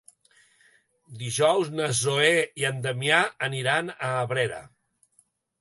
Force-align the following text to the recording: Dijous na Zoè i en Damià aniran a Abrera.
Dijous 1.19 1.69
na 1.81 1.89
Zoè 2.01 2.31
i 2.63 2.67
en 2.71 2.81
Damià 2.87 3.23
aniran 3.49 3.95
a 4.09 4.11
Abrera. 4.25 4.67